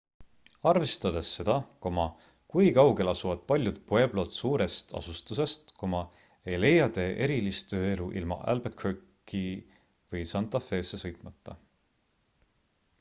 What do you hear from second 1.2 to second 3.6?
seda kui kaugel asuvad